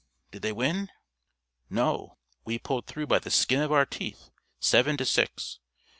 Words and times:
Did 0.31 0.41
they 0.41 0.51
win?" 0.51 0.89
"No; 1.69 2.17
we 2.43 2.57
pulled 2.57 2.87
through 2.87 3.05
by 3.05 3.19
the 3.19 3.29
skin 3.29 3.61
of 3.61 3.71
our 3.71 3.85
teeth 3.85 4.31
seven 4.59 4.97
to 4.97 5.05
six. 5.05 5.59